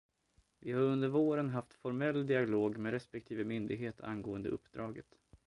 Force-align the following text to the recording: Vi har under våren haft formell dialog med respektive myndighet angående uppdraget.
Vi 0.59 0.71
har 0.71 0.81
under 0.81 1.07
våren 1.09 1.49
haft 1.49 1.73
formell 1.73 2.25
dialog 2.27 2.77
med 2.77 2.91
respektive 2.91 3.43
myndighet 3.43 4.01
angående 4.01 4.49
uppdraget. 4.49 5.15